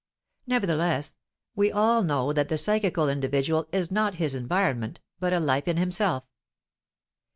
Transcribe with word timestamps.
Nevertheless, 0.47 1.15
we 1.55 1.71
all 1.71 2.01
know 2.01 2.33
that 2.33 2.49
the 2.49 2.57
psychical 2.57 3.07
individual 3.07 3.67
is 3.71 3.91
not 3.91 4.15
his 4.15 4.33
environment, 4.33 4.99
but 5.19 5.31
a 5.31 5.39
life 5.39 5.67
in 5.67 5.77
himself. 5.77 6.23